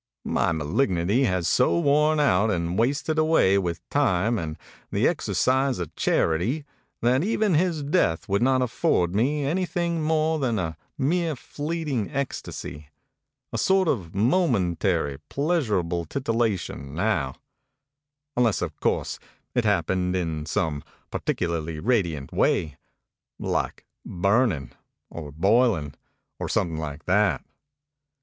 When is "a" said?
10.57-10.75, 13.53-13.57